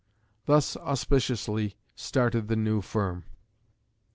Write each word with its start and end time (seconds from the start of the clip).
Thus 0.47 0.75
auspiciously 0.77 1.75
started 1.95 2.47
the 2.47 2.55
new 2.55 2.81
firm. 2.81 3.25